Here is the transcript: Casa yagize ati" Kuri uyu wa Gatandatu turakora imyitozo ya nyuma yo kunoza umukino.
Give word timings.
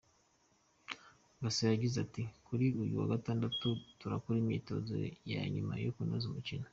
Casa 1.39 1.63
yagize 1.73 1.95
ati" 2.05 2.23
Kuri 2.47 2.65
uyu 2.81 2.93
wa 2.99 3.07
Gatandatu 3.13 3.67
turakora 3.99 4.35
imyitozo 4.39 4.93
ya 5.31 5.41
nyuma 5.53 5.73
yo 5.85 5.91
kunoza 5.95 6.25
umukino. 6.29 6.67